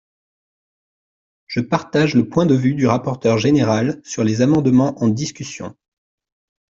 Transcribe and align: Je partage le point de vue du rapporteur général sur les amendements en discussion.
Je 1.45 1.59
partage 1.59 2.15
le 2.15 2.27
point 2.27 2.47
de 2.47 2.55
vue 2.55 2.73
du 2.73 2.87
rapporteur 2.87 3.37
général 3.37 4.01
sur 4.03 4.23
les 4.23 4.41
amendements 4.41 4.99
en 4.99 5.07
discussion. 5.07 5.75